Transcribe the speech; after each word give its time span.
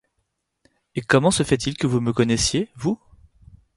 Et 0.95 1.01
comment 1.01 1.29
se 1.29 1.43
fait-il 1.43 1.77
que 1.77 1.85
vous 1.85 2.01
me 2.01 2.11
connaissiez, 2.11 2.69
vous? 2.75 2.99